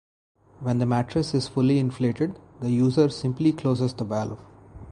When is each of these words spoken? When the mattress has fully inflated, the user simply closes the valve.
When 0.61 0.79
the 0.79 0.87
mattress 0.87 1.31
has 1.33 1.47
fully 1.47 1.77
inflated, 1.77 2.39
the 2.59 2.71
user 2.71 3.07
simply 3.07 3.51
closes 3.53 3.93
the 3.93 4.03
valve. 4.03 4.39